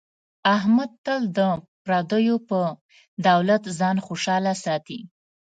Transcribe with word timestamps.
احمد 0.55 0.91
تل 1.05 1.21
د 1.37 1.39
پردیو 1.83 2.35
په 2.49 2.59
دولت 3.27 3.63
ځان 3.79 3.97
خوشحاله 4.07 4.53
ساتي. 4.63 4.99